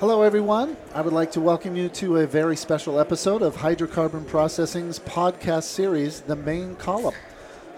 [0.00, 0.78] Hello, everyone.
[0.94, 5.64] I would like to welcome you to a very special episode of Hydrocarbon Processing's podcast
[5.64, 7.14] series, The Main Column.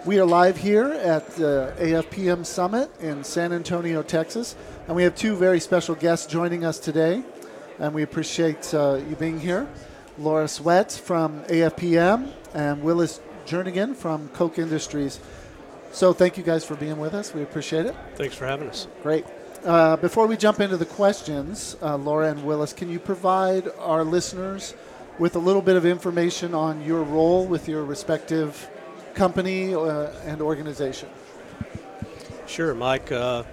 [0.05, 4.55] We are live here at the AFPM Summit in San Antonio, Texas,
[4.87, 7.23] and we have two very special guests joining us today,
[7.77, 9.67] and we appreciate uh, you being here.
[10.17, 15.19] Lara Swett from AFPM and Willis Jernigan from Koch Industries.
[15.91, 17.33] So, thank you guys for being with us.
[17.33, 17.95] We appreciate it.
[18.15, 18.87] Thanks for having us.
[19.01, 19.25] Great.
[19.65, 24.03] Uh, before we jump into the questions, uh, Lara and Willis, can you provide our
[24.03, 24.73] listeners
[25.19, 28.69] with a little bit of information on your role with your respective
[29.13, 31.07] company uh, and organization?
[32.45, 33.09] Sure, Mike.
[33.09, 33.43] Uh,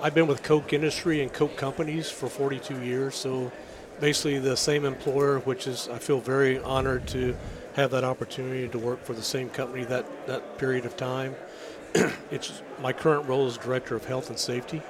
[0.00, 3.50] I've been with Koch Industry and Koch Companies for 42 years, so
[3.98, 7.36] basically the same employer, which is I feel very honored to
[7.74, 11.34] have that opportunity to work for the same company that, that period of time.
[12.30, 14.80] it's my current role is director of health and safety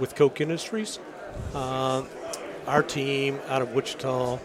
[0.00, 0.98] with Koch Industries.
[1.54, 2.02] Uh,
[2.66, 4.40] our team out of Wichita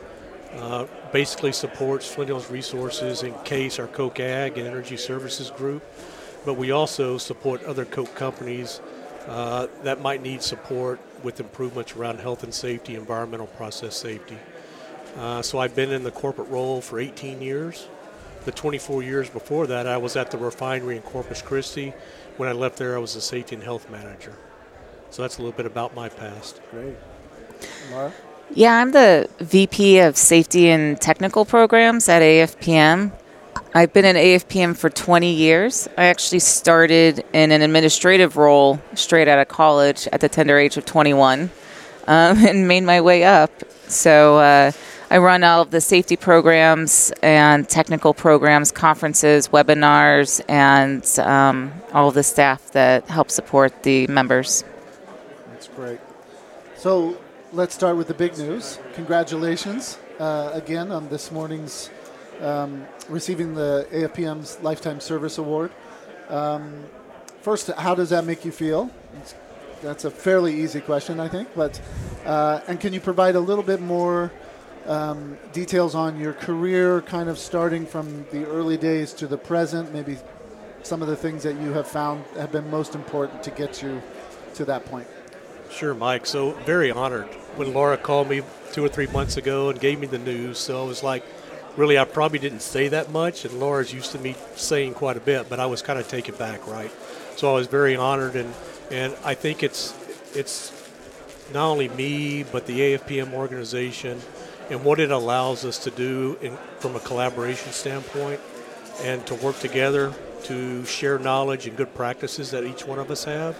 [0.53, 5.83] uh, basically supports Flint Hills Resources and KAES, our Koch Ag and Energy Services Group,
[6.45, 8.81] but we also support other Koch companies
[9.27, 14.37] uh, that might need support with improvements around health and safety, environmental process safety.
[15.17, 17.87] Uh, so I've been in the corporate role for 18 years.
[18.43, 21.93] The 24 years before that, I was at the refinery in Corpus Christi.
[22.37, 24.35] When I left there, I was a safety and health manager.
[25.15, 26.59] So that's a little bit about my past.
[26.71, 26.97] Great.
[27.89, 28.11] Lara?
[28.53, 33.13] Yeah, I'm the VP of Safety and Technical Programs at AFPM.
[33.73, 35.87] I've been in AFPM for 20 years.
[35.97, 40.75] I actually started in an administrative role straight out of college at the tender age
[40.75, 41.49] of 21 um,
[42.45, 43.51] and made my way up.
[43.87, 44.73] So uh,
[45.09, 52.09] I run all of the safety programs and technical programs, conferences, webinars, and um, all
[52.09, 54.65] of the staff that help support the members.
[55.75, 55.99] Great.
[56.77, 57.17] So
[57.51, 58.79] let's start with the big news.
[58.93, 61.89] Congratulations uh, again on this morning's
[62.39, 65.71] um, receiving the AFPM's Lifetime Service Award.
[66.29, 66.85] Um,
[67.41, 68.89] first, how does that make you feel?
[69.19, 69.35] It's,
[69.81, 71.49] that's a fairly easy question, I think.
[71.53, 71.81] But
[72.25, 74.31] uh, and can you provide a little bit more
[74.85, 79.91] um, details on your career, kind of starting from the early days to the present?
[79.91, 80.17] Maybe
[80.83, 84.01] some of the things that you have found have been most important to get you
[84.53, 85.07] to that point.
[85.71, 86.25] Sure, Mike.
[86.25, 90.07] So very honored when Lara called me two or three months ago and gave me
[90.07, 90.57] the news.
[90.57, 91.23] So I was like,
[91.77, 95.21] really, I probably didn't say that much, and Lara's used to me saying quite a
[95.21, 96.91] bit, but I was kind of taken back, right?
[97.35, 98.53] So I was very honored, and
[98.91, 99.93] and I think it's
[100.35, 100.71] it's
[101.53, 104.19] not only me but the AFPM organization
[104.69, 108.39] and what it allows us to do in, from a collaboration standpoint
[109.03, 113.25] and to work together to share knowledge and good practices that each one of us
[113.25, 113.55] have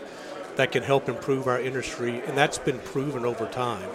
[0.56, 3.90] that can help improve our industry, and that's been proven over time.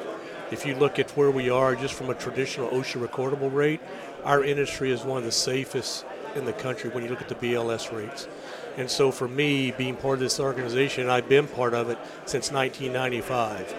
[0.51, 3.81] If you look at where we are just from a traditional OSHA recordable rate,
[4.25, 6.05] our industry is one of the safest
[6.35, 8.29] in the country when you look at the BLS rates.
[8.77, 12.51] And so for me, being part of this organization, I've been part of it since
[12.53, 13.75] 1995.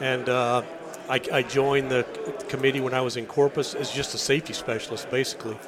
[0.00, 0.62] And uh,
[1.08, 2.04] I, I, joined the
[2.48, 5.58] committee when I was in Corpus as just a safety specialist, basically.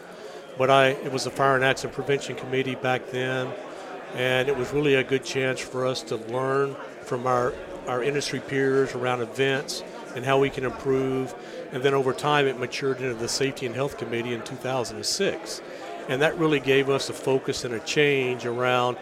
[0.56, 3.50] But I, it was the Fire and Accident Prevention Committee back then
[4.15, 7.54] and it was really a good chance for us to learn from our,
[7.87, 9.82] our industry peers around events
[10.15, 11.34] and how we can improve.
[11.72, 15.62] And then over time, it matured into the Safety and Health Committee in 2006.
[16.09, 18.97] And that really gave us a focus and a change around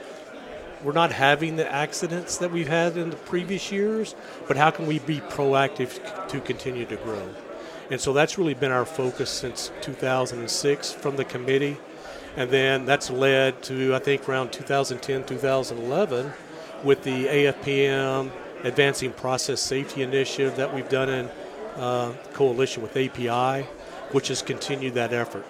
[0.84, 4.14] we're not having the accidents that we've had in the previous years,
[4.46, 7.28] but how can we be proactive to continue to grow?
[7.90, 11.78] And so that's really been our focus since 2006 from the committee
[12.38, 16.32] and then that's led to, I think, around 2010, 2011,
[16.84, 18.30] with the AFPM
[18.62, 21.30] Advancing Process Safety Initiative that we've done in
[21.74, 23.66] uh, coalition with API,
[24.12, 25.46] which has continued that effort.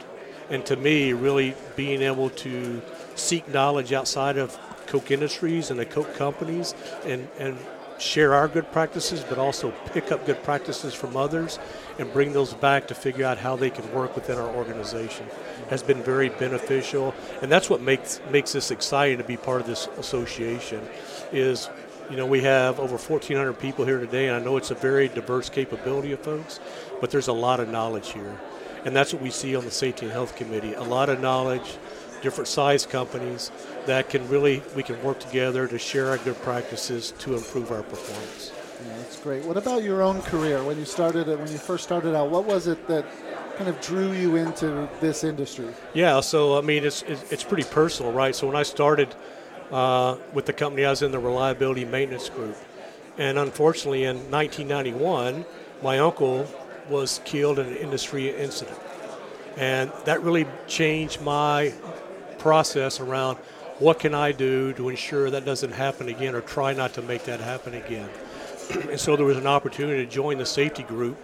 [0.49, 2.81] And to me, really being able to
[3.17, 7.59] seek knowledge outside of Koch Industries and the Koch companies and, and
[7.99, 11.59] share our good practices, but also pick up good practices from others
[11.99, 15.27] and bring those back to figure out how they can work within our organization
[15.69, 17.15] has been very beneficial.
[17.43, 20.87] And that's what makes makes this exciting to be part of this association.
[21.33, 21.69] Is
[22.11, 25.09] you know we have over 1,400 people here today, and I know it's a very
[25.09, 26.61] diverse capability of folks,
[27.01, 28.39] but there's a lot of knowledge here,
[28.85, 30.75] and that's what we see on the Safety and Health Committee.
[30.75, 31.79] A lot of knowledge
[32.23, 33.51] different size companies
[33.87, 37.83] that can really we can work together to share our good practices to improve our
[37.83, 38.53] performance.
[38.85, 39.45] Yeah, that's great.
[39.45, 40.63] What about your own career?
[40.63, 43.05] When you started, when you first started out, what was it that
[43.57, 45.69] kind of drew you into this industry?
[45.95, 48.35] Yeah, so I mean, it's it's pretty personal, right?
[48.35, 49.15] So when I started
[49.73, 52.57] uh, with the company, I was in the reliability maintenance group,
[53.17, 55.45] and unfortunately, in 1991,
[55.83, 56.47] my uncle
[56.89, 58.79] was killed in an industry incident.
[59.57, 61.75] And that really changed my
[62.49, 63.37] process around
[63.79, 67.25] what can I do to ensure that doesn't happen again or try not to make
[67.25, 68.09] that happen again.
[68.91, 71.19] and so there was an opportunity to join the safety group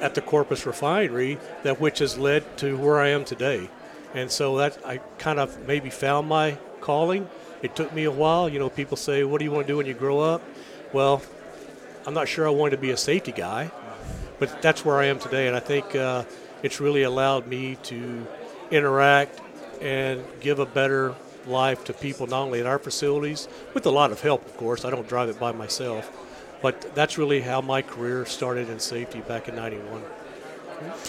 [0.00, 3.68] at the Corpus refinery that which has led to where I am today.
[4.14, 7.28] And so that I kind of maybe found my calling.
[7.60, 8.48] It took me a while.
[8.48, 10.40] You know, people say, "What do you want to do when you grow up?"
[10.94, 11.20] Well,
[12.06, 13.70] I'm not sure I wanted to be a safety guy,
[14.38, 15.46] but that's where I am today.
[15.46, 16.24] And I think uh,
[16.62, 18.26] it's really allowed me to
[18.70, 19.40] interact
[19.80, 21.14] and give a better
[21.46, 24.84] life to people not only at our facilities, with a lot of help, of course.
[24.84, 26.10] I don't drive it by myself,
[26.62, 30.02] but that's really how my career started in safety back in '91.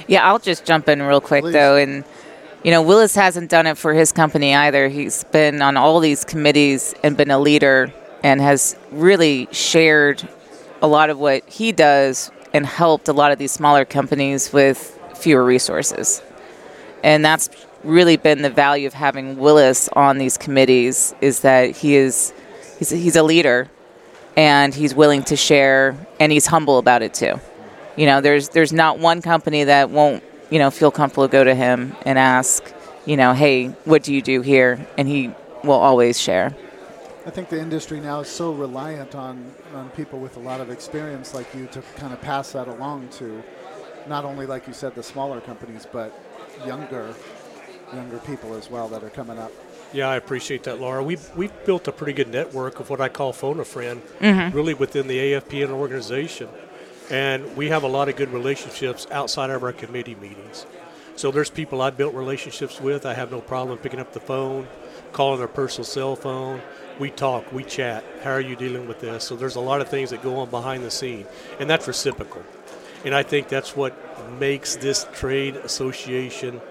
[0.08, 1.54] Yeah, I'll just jump in real quick Please.
[1.54, 2.04] though, and
[2.64, 4.88] you know, Willis hasn't done it for his company either.
[4.88, 7.94] He's been on all these committees and been a leader,
[8.24, 10.28] and has really shared
[10.82, 14.98] a lot of what he does and helped a lot of these smaller companies with
[15.16, 16.22] fewer resources.
[17.04, 17.50] And that's
[17.84, 22.34] really been the value of having Willis on these committees is that he is
[22.78, 23.70] he's he's a leader
[24.36, 27.40] and he's willing to share and he's humble about it too.
[27.96, 31.44] You know, there's there's not one company that won't, you know, feel comfortable to go
[31.44, 32.64] to him and ask,
[33.06, 34.86] you know, hey, what do you do here?
[34.98, 35.32] And he
[35.64, 36.56] will always share.
[37.26, 40.72] I think the industry now is so reliant on, on people with a lot of
[40.72, 43.44] experience like you to kind of pass that along to
[44.08, 46.18] not only, like you said, the smaller companies, but
[46.66, 47.14] younger
[47.94, 49.52] younger people as well that are coming up.
[49.92, 51.04] Yeah, I appreciate that, Lara.
[51.04, 54.56] We've, we've built a pretty good network of what I call phone a friend, mm-hmm.
[54.56, 56.50] really within the AFPM organization.
[57.10, 60.68] And we have a lot of good relationships outside of our committee meetings.
[61.16, 63.06] So there's people I've built relationships with.
[63.06, 64.68] I have no problem picking up the phone,
[65.12, 66.62] calling their personal cell phone.
[67.00, 68.04] We talk, we chat.
[68.24, 69.24] How are you dealing with this?
[69.24, 71.26] So there's a lot of things that go on behind the scene,
[71.60, 72.44] and that's reciprocal.
[73.04, 73.96] And I think that's what
[74.40, 76.62] makes this trade association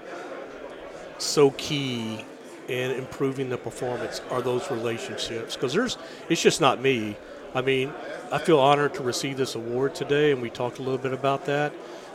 [1.19, 2.25] so key
[2.69, 5.55] in improving the performance are those relationships.
[5.55, 5.99] Because there's
[6.29, 7.17] it's just not me.
[7.55, 7.93] I mean
[8.31, 11.47] i feel honored to receive this award today and we talked a little bit about
[11.47, 11.73] that.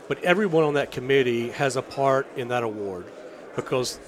[0.07, 3.05] But everyone on that committee has a part in that award
[3.55, 4.00] because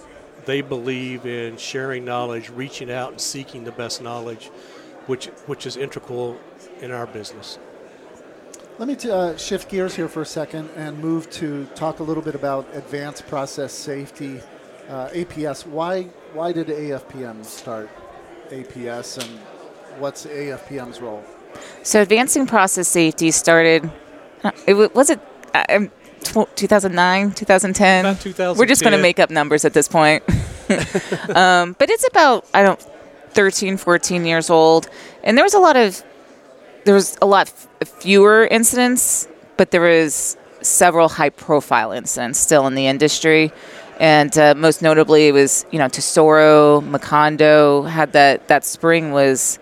[0.45, 4.51] they believe in sharing knowledge reaching out and seeking the best knowledge
[5.07, 6.37] which which is integral
[6.81, 7.57] in our business.
[8.77, 12.03] Let me t- uh, shift gears here for a second and move to talk a
[12.03, 14.41] little bit about advanced process safety,
[14.89, 15.65] uh, APS.
[15.65, 16.03] Why
[16.33, 17.89] why did AFPM start
[18.49, 19.39] APS, and
[19.99, 21.23] what's AFPM's role?
[21.83, 23.89] So advancing process safety started.
[24.43, 25.19] uh, It was it
[25.53, 25.91] uh, um,
[26.21, 28.05] tw- 2009, 2010.
[28.05, 30.23] About We're just going to make up numbers at this point.
[31.35, 32.81] um, but it's about I don't
[33.31, 34.89] 13, 14 years old,
[35.23, 36.03] and there was a lot of
[36.85, 37.47] there was a lot
[37.81, 39.27] f- fewer incidents,
[39.57, 43.51] but there was several high profile incidents still in the industry.
[43.99, 49.59] And uh, most notably, it was you know Tesoro, Macondo had that that spring was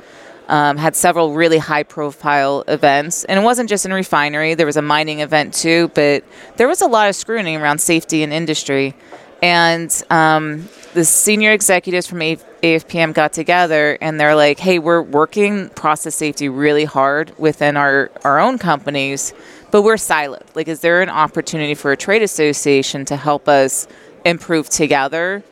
[0.48, 3.24] um, had several really high profile events.
[3.26, 6.24] And it wasn't just in refinery, there was a mining event too, but
[6.58, 8.94] there was a lot of scrutiny around safety in industry.
[9.42, 15.02] And um, the senior executives from A- AFPM got together and they're like, hey, we're
[15.02, 19.34] working process safety really hard within our, our own companies,
[19.72, 20.44] but we're siloed.
[20.56, 23.88] Like, is there an opportunity for a trade association to help us
[24.26, 25.44] improve together?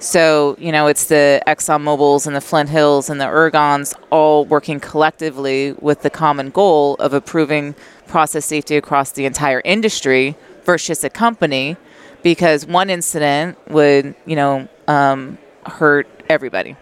[0.00, 4.44] So, you know, it's the Exxon Mobil's and the Flint Hills and the Ergons all
[4.44, 7.74] working collectively with the common goal of improving
[8.06, 11.76] process safety across the entire industry versus a company
[12.22, 16.76] because one incident would, you know, um, hurt everybody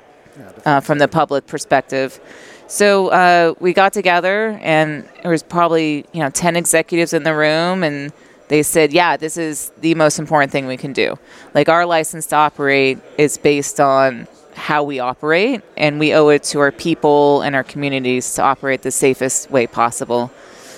[0.64, 2.20] uh, from the public perspective.
[2.66, 7.34] So uh, we got together, and there was probably you know ten executives in the
[7.34, 8.12] room, and
[8.48, 11.18] they said, "Yeah, this is the most important thing we can do.
[11.54, 16.42] Like our license to operate is based on how we operate, and we owe it
[16.44, 20.30] to our people and our communities to operate the safest way possible."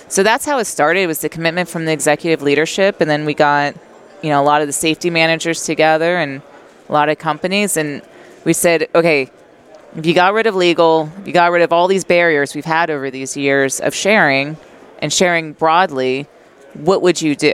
[0.07, 1.01] So that's how it started.
[1.01, 3.75] It was the commitment from the executive leadership, and then we got
[4.21, 6.41] you know a lot of the safety managers together and
[6.89, 8.01] a lot of companies, and
[8.45, 9.29] we said, "Okay."
[9.97, 12.89] if you got rid of legal, you got rid of all these barriers we've had
[12.89, 14.57] over these years of sharing
[14.99, 16.27] and sharing broadly,
[16.73, 17.53] what would you do?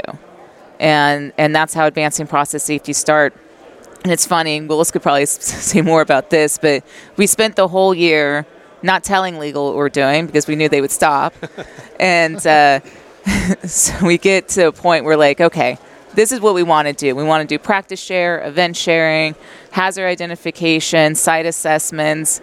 [0.80, 3.34] And and that's how advancing process safety start.
[4.04, 6.84] And it's funny, Willis could probably say more about this, but
[7.18, 8.46] we spent the whole year
[8.84, 11.34] not telling legal what we're doing because we knew they would stop.
[12.00, 12.80] and uh,
[13.66, 15.78] so we get to a point where like, okay,
[16.14, 17.16] this is what we want to do.
[17.16, 19.36] We want to do practice share, event sharing,
[19.72, 22.42] hazard identification, site assessments,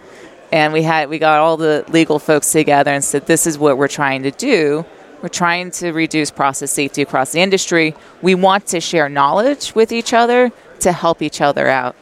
[0.51, 3.77] and we had we got all the legal folks together and said this is what
[3.77, 4.85] we're trying to do.
[5.23, 7.95] We're trying to reduce process safety across the industry.
[8.21, 10.51] We want to share knowledge with each other
[10.81, 11.95] to help each other out.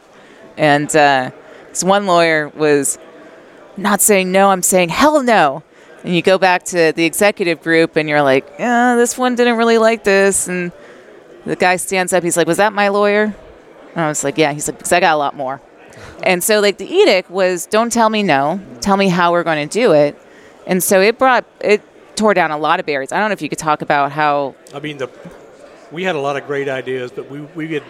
[0.58, 1.30] And uh,
[1.70, 2.98] this one lawyer was
[3.78, 5.62] not saying no, I'm saying hell no.
[6.04, 9.58] And you go back to the executive group and you're like, yeah, this one didn't
[9.58, 10.48] really like this.
[10.48, 10.72] And
[11.46, 13.36] the guy stands up, he's like, was that my lawyer?
[13.92, 14.52] And I was like, yeah.
[14.52, 15.62] He's like, because I got a lot more.
[16.24, 19.70] And so, like, the edict was don't tell me no, tell me how we're going
[19.70, 20.20] to do it.
[20.66, 21.84] And so it brought, it
[22.22, 23.12] tore down a lot of barriers.
[23.12, 24.56] I don't know if you could talk about how.
[24.74, 25.10] I mean, the
[25.92, 27.84] we had a lot of great ideas, but we, we had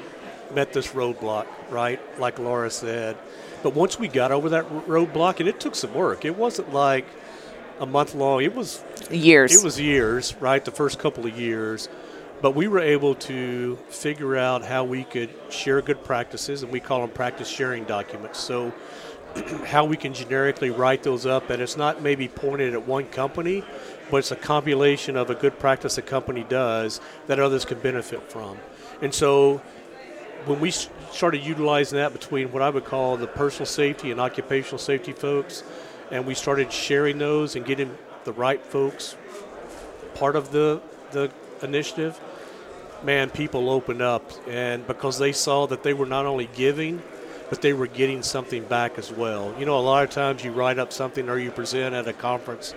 [0.55, 1.99] met this roadblock, right?
[2.19, 3.17] Like Lara said.
[3.61, 7.05] But once we got over that roadblock, and it took some work, it wasn't like
[7.79, 9.53] a month long, it was years.
[9.53, 10.63] It was years, right?
[10.63, 11.89] The first couple of years.
[12.41, 16.79] But we were able to figure out how we could share good practices, and we
[16.79, 18.39] call them practice sharing documents.
[18.39, 18.73] So,
[19.65, 23.63] how we can generically write those up, and it's not maybe pointed at one company,
[24.09, 28.29] but it's a compilation of a good practice a company does that others can benefit
[28.31, 28.57] from.
[29.01, 29.61] And so,
[30.45, 34.79] when we started utilizing that between what I would call the personal safety and occupational
[34.79, 35.63] safety folks,
[36.09, 39.15] and we started sharing those and getting the right folks
[40.15, 42.19] part of the the initiative,
[43.03, 47.01] man, people opened up, and because they saw that they were not only giving,
[47.51, 49.53] but they were getting something back as well.
[49.59, 52.13] You know, a lot of times you write up something or you present at a
[52.13, 52.73] conference,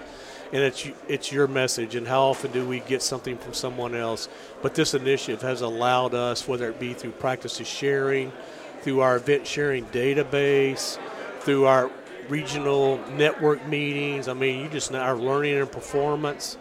[0.53, 1.95] and it's it's your message.
[1.95, 4.29] And how often do we get something from someone else?
[4.63, 8.33] But this initiative has allowed us, whether it be through practices sharing,
[8.81, 10.99] through our event sharing database,
[11.39, 11.89] through our
[12.29, 14.27] regional network meetings.
[14.27, 16.59] I mean, you just our learning and performance.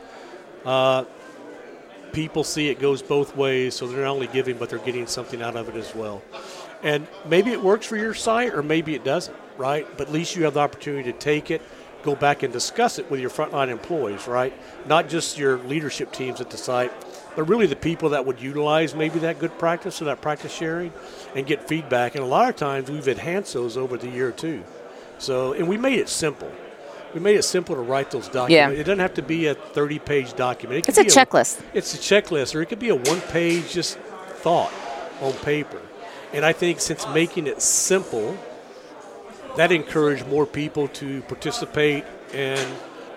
[0.63, 1.05] Uh,
[2.11, 5.41] people see it goes both ways, so they're not only giving, but they're getting something
[5.41, 6.21] out of it as well.
[6.83, 9.87] And maybe it works for your site, or maybe it doesn't, right?
[9.97, 11.61] But at least you have the opportunity to take it,
[12.03, 14.53] go back and discuss it with your frontline employees, right?
[14.85, 16.91] Not just your leadership teams at the site,
[17.35, 20.91] but really the people that would utilize maybe that good practice or that practice sharing
[21.35, 22.15] and get feedback.
[22.15, 24.63] And a lot of times we've enhanced those over the year too.
[25.19, 26.51] So, and we made it simple
[27.13, 28.51] we made it simple to write those documents.
[28.51, 28.69] Yeah.
[28.69, 30.79] It doesn't have to be a 30 page document.
[30.79, 31.61] It it's a checklist.
[31.61, 34.73] A, it's a checklist, or it could be a one page just thought
[35.21, 35.79] on paper.
[36.33, 38.37] And I think since making it simple,
[39.55, 42.67] that encouraged more people to participate and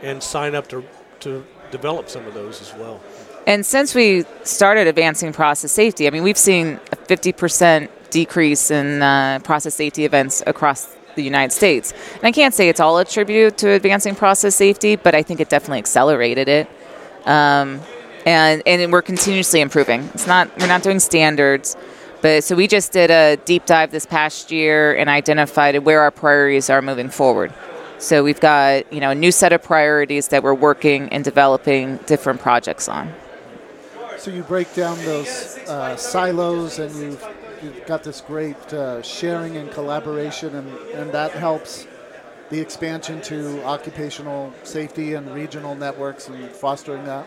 [0.02, 0.84] and sign up to
[1.20, 3.00] to develop some of those as well.
[3.46, 9.02] And since we started advancing process safety, I mean, we've seen a 50% decrease in
[9.02, 11.94] uh, process safety events across the United States.
[12.14, 15.48] And I can't say it's all attributed to advancing process safety, but I think it
[15.48, 16.68] definitely accelerated it.
[17.24, 17.80] Um,
[18.26, 20.02] and and we're continuously improving.
[20.12, 21.76] It's not we're not doing standards,
[22.26, 26.10] but so we just did a deep dive this past year and identified where our
[26.10, 27.54] priorities are moving forward.
[27.98, 31.98] So we've got you know a new set of priorities that we're working and developing
[31.98, 33.14] different projects on.
[34.18, 37.24] So you break down those uh, silos and you've
[37.62, 40.68] you've got this great uh, sharing and collaboration, and,
[40.98, 41.86] and that helps
[42.50, 47.24] the expansion to occupational safety and regional networks and fostering that?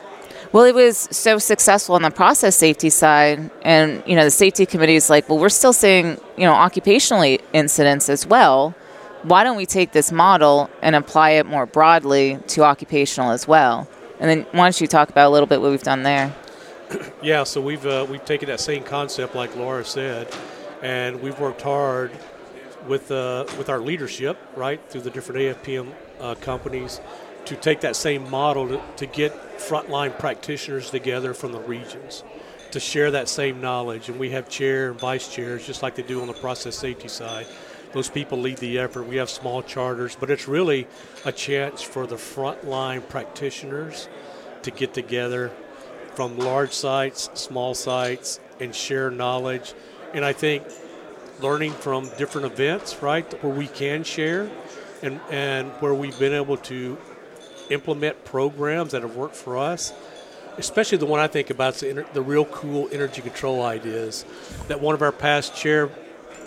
[0.51, 4.65] Well, it was so successful on the process safety side, and you know the safety
[4.65, 8.73] committee is like, well, we're still seeing you know occupational incidents as well.
[9.23, 13.87] Why don't we take this model and apply it more broadly to occupational as well?
[14.19, 16.33] And then why don't you talk about a little bit what we've done there?
[17.21, 20.33] yeah, so we've uh, we've taken that same concept, like Lara said,
[20.81, 22.11] and we've worked hard
[22.87, 27.01] with uh, with our leadership, right, through the different AFPM uh, companies,
[27.45, 32.23] to take that same model to, to get frontline practitioners together from the regions
[32.71, 34.09] to share that same knowledge.
[34.09, 37.07] And we have chair and vice chairs, just like they do on the process safety
[37.07, 37.47] side.
[37.91, 39.03] Those people lead the effort.
[39.03, 40.87] We have small charters, but it's really
[41.25, 44.07] a chance for the frontline practitioners
[44.61, 45.51] to get together
[46.13, 49.73] from large sites, small sites, and share knowledge.
[50.13, 50.63] And I think
[51.39, 54.49] learning from different events, right, where we can share
[55.01, 56.97] and, and where we've been able to
[57.69, 59.93] implement programs that have worked for us,
[60.57, 64.25] especially the one I think about the, the real cool energy control ideas
[64.67, 65.89] that one of our past chair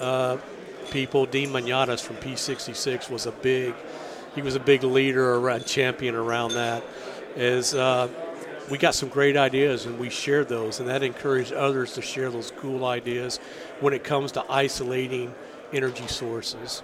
[0.00, 0.36] uh,
[0.90, 3.74] people, Dean Manatas from P66, was a big,
[4.34, 6.84] he was a big leader around, champion around that.
[7.34, 8.08] Is uh,
[8.70, 12.30] we got some great ideas and we shared those, and that encouraged others to share
[12.30, 13.38] those cool ideas
[13.80, 15.34] when it comes to isolating
[15.72, 16.82] energy sources.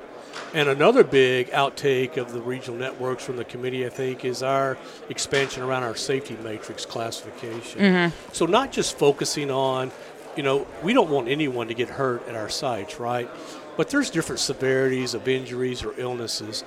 [0.54, 4.78] And another big outtake of the regional networks from the committee, I think, is our
[5.10, 7.80] expansion around our safety matrix classification.
[7.80, 8.32] Mm-hmm.
[8.32, 9.92] So, not just focusing on,
[10.36, 13.28] you know, we don't want anyone to get hurt at our sites, right?
[13.76, 16.64] But there's different severities of injuries or illnesses.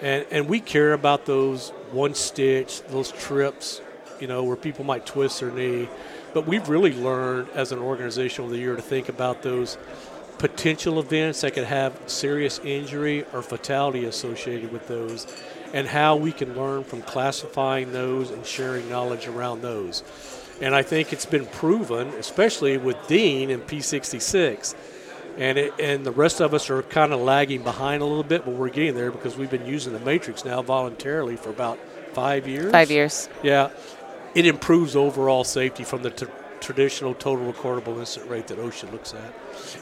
[0.00, 3.80] And, and we care about those one stitch, those trips,
[4.20, 5.88] you know, where people might twist their knee.
[6.34, 9.78] But we've really learned as an organization over the year to think about those
[10.42, 15.24] potential events that could have serious injury or fatality associated with those
[15.72, 20.02] and how we can learn from classifying those and sharing knowledge around those.
[20.60, 24.74] And I think it's been proven, especially with Dean and P66,
[25.38, 28.44] and it, and the rest of us are kind of lagging behind a little bit,
[28.44, 31.78] but we're getting there because we've been using the matrix now voluntarily for about
[32.14, 32.72] five years.
[32.72, 33.28] Five years.
[33.44, 33.70] Yeah,
[34.34, 36.26] it improves overall safety from the t-
[36.62, 39.34] traditional total recordable incident rate that OSHA looks at.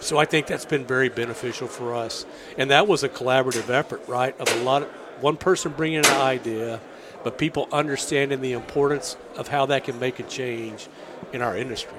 [0.02, 2.26] So I think that's been very beneficial for us,
[2.58, 4.38] and that was a collaborative effort, right?
[4.40, 4.88] Of a lot of
[5.20, 6.80] one person bringing an idea,
[7.22, 10.88] but people understanding the importance of how that can make a change
[11.32, 11.98] in our industry.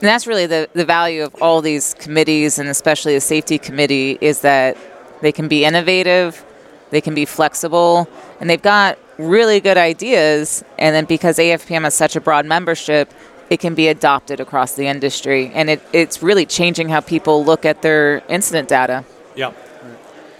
[0.00, 4.18] And that's really the, the value of all these committees, and especially the safety committee,
[4.20, 4.76] is that
[5.20, 6.44] they can be innovative,
[6.90, 8.08] they can be flexible,
[8.40, 10.62] and they've got really good ideas.
[10.78, 13.12] And then because AFPM has such a broad membership,
[13.50, 15.50] it can be adopted across the industry.
[15.54, 19.04] And it, it's really changing how people look at their incident data.
[19.34, 19.52] Yeah.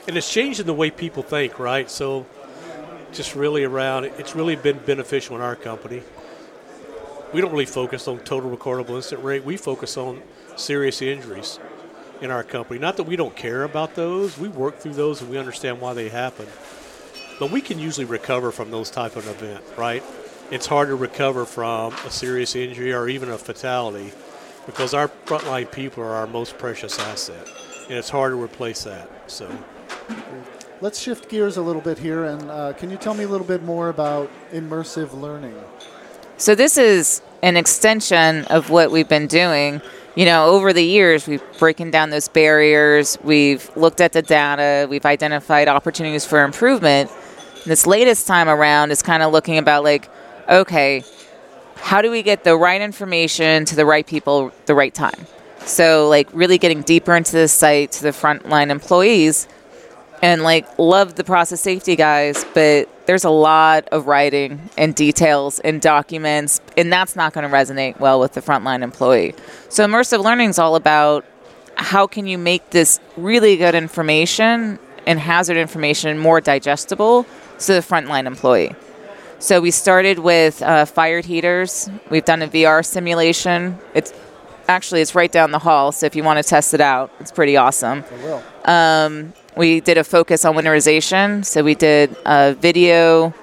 [0.08, 1.90] And it's changing the way people think, right?
[1.90, 2.26] So
[3.12, 6.02] just really around, it's really been beneficial in our company
[7.32, 9.44] we don't really focus on total recordable incident rate.
[9.44, 10.22] We focus on
[10.56, 11.58] serious injuries
[12.20, 12.78] in our company.
[12.78, 14.38] Not that we don't care about those.
[14.38, 16.46] We work through those and we understand why they happen.
[17.38, 20.02] But we can usually recover from those type of event, right?
[20.48, 24.12] It's hard to recover from a serious injury or even a fatality
[24.64, 27.48] because our frontline people are our most precious asset,
[27.88, 29.08] and it's hard to replace that.
[29.26, 29.50] So.
[30.80, 33.46] Let's shift gears a little bit here, and uh, can you tell me a little
[33.46, 35.54] bit more about immersive learning?
[36.36, 39.80] So this is an extension of what we've been doing.
[40.14, 43.18] You know, over the years, we've broken down those barriers.
[43.24, 44.86] We've looked at the data.
[44.88, 47.10] We've identified opportunities for improvement.
[47.64, 50.08] This latest time around is kind of looking about like,
[50.48, 51.04] okay,
[51.76, 55.26] how do we get the right information to the right people the right time?
[55.60, 59.48] So, like, really getting deeper into the site to the frontline employees
[60.22, 65.58] and like love the process safety guys, but there's a lot of writing and details
[65.60, 69.34] and documents, and that's not going to resonate well with the frontline employee.
[69.68, 71.24] So immersive learning is all about
[71.76, 77.26] how can you make this really good information and hazard information more digestible
[77.58, 78.74] to the frontline employee.
[79.38, 81.90] So we started with uh, fired heaters.
[82.10, 83.78] We've done a VR simulation.
[83.94, 84.12] It's
[84.66, 87.30] actually it's right down the hall, so if you want to test it out, it's
[87.30, 88.02] pretty awesome.
[88.64, 91.44] Um, we did a focus on winterization.
[91.44, 93.34] So we did a video,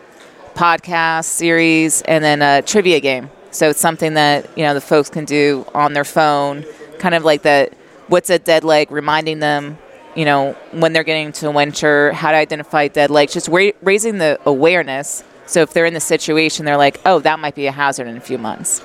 [0.56, 3.30] podcast series, and then a trivia game.
[3.52, 6.66] So it's something that you know the folks can do on their phone,
[7.00, 7.74] kind of like that.
[8.08, 8.92] What's a dead leg?
[8.92, 9.78] Reminding them,
[10.16, 13.34] you know, when they're getting to winter, how to identify dead legs.
[13.34, 15.24] Just ra- raising the awareness.
[15.46, 18.18] So if they're in the situation, they're like, oh, that might be a hazard in
[18.18, 18.82] a few months.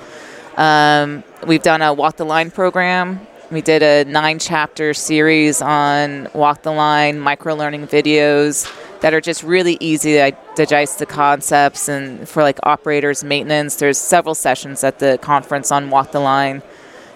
[0.57, 6.27] Um, we've done a walk the line program we did a nine chapter series on
[6.33, 11.89] walk the line, micro learning videos that are just really easy to digest the concepts
[11.89, 13.77] and for like operators maintenance.
[13.77, 16.61] There's several sessions at the conference on walk the line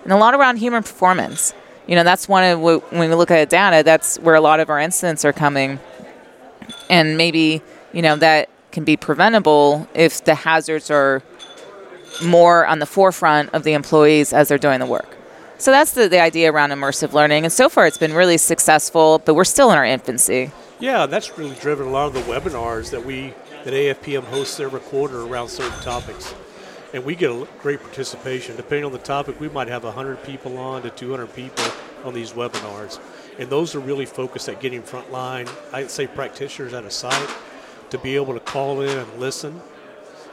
[0.03, 1.53] and a lot around human performance.
[1.85, 4.59] You know, that's one of what, when we look at data, that's where a lot
[4.59, 5.79] of our incidents are coming.
[6.89, 11.21] And maybe, you know, that can be preventable if the hazards are
[12.25, 15.15] more on the forefront of the employees as they're doing the work.
[15.57, 17.45] So that's the, the idea around immersive learning.
[17.45, 20.51] And so far it's been really successful, but we're still in our infancy.
[20.79, 23.33] Yeah, that's really driven a lot of the webinars that we
[23.63, 26.35] that AFPM hosts every quarter around certain topics.
[26.93, 28.57] And we get a great participation.
[28.57, 31.63] Depending on the topic, we might have 100 people on to 200 people
[32.03, 32.99] on these webinars.
[33.39, 37.29] And those are really focused at getting frontline, I'd say practitioners at a site
[37.93, 39.61] to be able to call in and listen.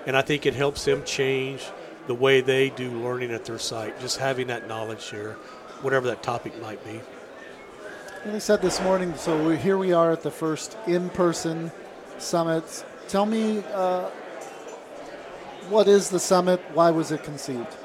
[0.06, 1.62] And I think it helps them change
[2.06, 5.34] the way they do learning at their site, just having that knowledge share,
[5.82, 7.02] whatever that topic might be.
[8.24, 11.70] And I said this morning, so we, here we are at the first in-person
[12.16, 12.64] summit.
[13.08, 14.08] Tell me, uh,
[15.68, 16.62] what is the summit?
[16.72, 17.76] Why was it conceived?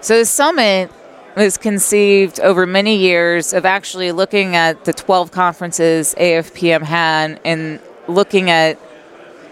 [0.00, 0.90] So the summit
[1.36, 7.78] was conceived over many years of actually looking at the 12 conferences AFPM had and
[8.08, 8.78] looking at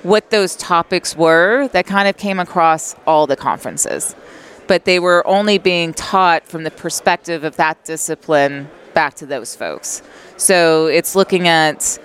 [0.03, 4.15] what those topics were that kind of came across all the conferences.
[4.67, 9.55] But they were only being taught from the perspective of that discipline back to those
[9.55, 10.03] folks.
[10.37, 11.99] So it's looking at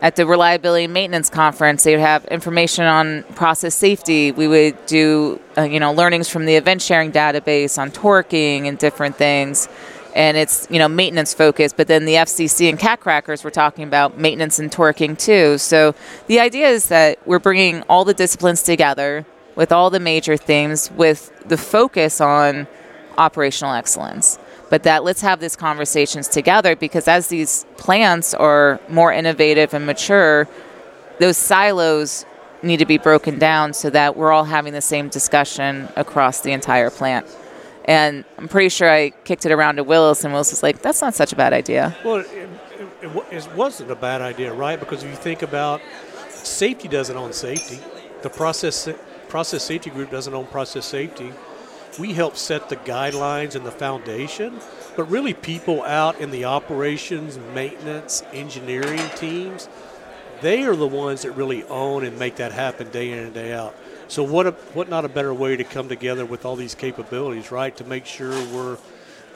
[0.00, 4.86] at the reliability and maintenance conference they would have information on process safety we would
[4.86, 9.68] do uh, you know learnings from the event sharing database on torquing and different things
[10.18, 11.76] and it's you know maintenance focused.
[11.76, 15.56] But then the FCC and Cat Crackers were talking about maintenance and torquing too.
[15.58, 15.94] So
[16.26, 19.24] the idea is that we're bringing all the disciplines together.
[19.58, 22.68] with all the major themes with the focus on
[23.16, 24.38] operational excellence.
[24.70, 29.84] But that let's have these conversations together because as these plants are more innovative and
[29.84, 30.46] mature,
[31.18, 32.24] those silos
[32.62, 36.52] need to be broken down so that we're all having the same discussion across the
[36.52, 37.26] entire plant.
[37.88, 41.00] And I'm pretty sure I kicked it around to Willis, and Willis was like, "That's
[41.00, 42.48] not such a bad idea." Well, it,
[43.00, 44.78] it, it wasn't a bad idea, right?
[44.78, 45.80] Because if you think about
[46.28, 47.80] safety, doesn't own safety.
[48.20, 48.90] The process
[49.28, 51.32] process safety group doesn't own process safety.
[51.98, 54.60] We help set the guidelines and the foundation,
[54.94, 59.66] but really people out in the operations, maintenance, engineering teams,
[60.42, 63.52] they are the ones that really own and make that happen day in and day
[63.54, 63.74] out.
[64.08, 67.50] So what a, what not a better way to come together with all these capabilities,
[67.52, 67.76] right?
[67.76, 68.78] To make sure we're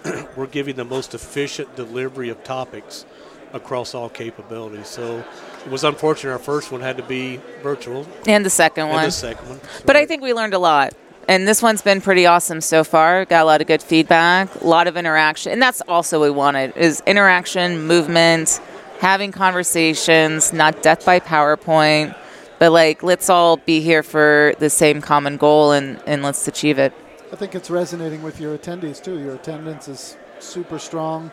[0.37, 3.05] we're giving the most efficient delivery of topics
[3.53, 4.89] across all capabilities.
[4.89, 5.25] So
[5.65, 8.07] it was unfortunate our first one had to be virtual.
[8.27, 9.01] And the second one.
[9.01, 9.61] And the second one.
[9.61, 10.95] So but I think we learned a lot.
[11.29, 13.25] And this one's been pretty awesome so far.
[13.27, 15.53] Got a lot of good feedback, a lot of interaction.
[15.53, 18.61] And that's also what we wanted is interaction, movement,
[18.99, 22.17] having conversations, not death by PowerPoint
[22.63, 26.79] but like let's all be here for the same common goal and, and let's achieve
[26.79, 26.93] it.
[27.33, 29.19] I think it's resonating with your attendees too.
[29.19, 31.33] Your attendance is super strong,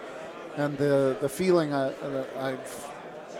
[0.57, 1.93] and the the feeling I,
[2.35, 2.67] I've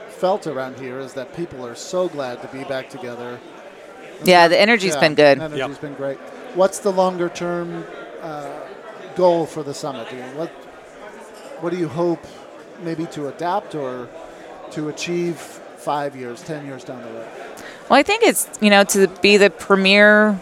[0.10, 3.40] felt around here is that people are so glad to be back together.
[4.24, 5.40] yeah, the energy's yeah, been good.
[5.40, 5.82] the Energy's yep.
[5.82, 6.20] been great.
[6.54, 7.86] What's the longer term
[8.22, 8.68] uh,
[9.16, 10.08] goal for the summit?
[10.36, 10.50] What
[11.62, 12.24] what do you hope
[12.84, 14.08] maybe to adapt or
[14.74, 17.50] to achieve five years, ten years down the road?
[17.90, 20.40] Well, I think it's you know to be the premier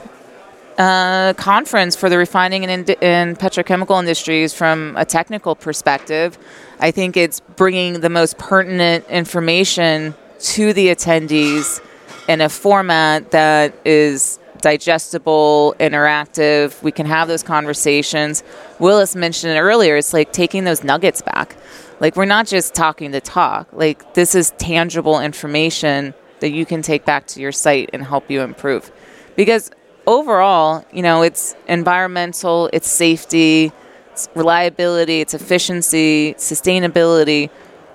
[0.78, 6.38] uh, conference for the refining and, and, petrochemical industries from a technical perspective.
[6.80, 11.82] I think it's bringing the most pertinent information to the attendees
[12.28, 16.84] in a format that is digestible, interactive.
[16.84, 18.44] We can have those conversations.
[18.78, 19.96] Willis mentioned earlier.
[19.96, 21.56] It's like taking those nuggets back.
[22.02, 23.72] Like we're not just talking to talk.
[23.72, 28.30] Like this is tangible information that you can take back to your site and help
[28.30, 28.92] you improve.
[29.36, 29.72] Because
[30.06, 33.72] overall, you know, it's environmental, it's safety,
[34.12, 37.50] it's reliability, it's efficiency, sustainability,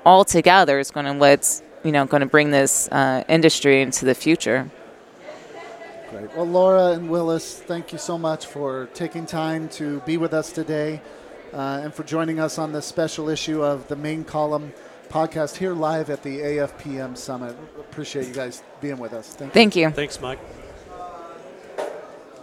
[0.05, 4.05] all together is going to what's you know going to bring this uh, industry into
[4.05, 4.71] the future.
[6.11, 6.35] Great.
[6.37, 10.53] Well, Lara and Willis, thank you so much for taking time to be with us
[10.53, 11.01] today
[11.55, 14.73] uh, and for joining us on this special issue of the main column
[15.13, 17.55] podcast here live at the AFPM Summit.
[17.79, 19.35] Appreciate you guys being with us.
[19.35, 19.53] Thank you.
[19.53, 19.91] Thank you.
[19.91, 20.39] Thanks, Mike.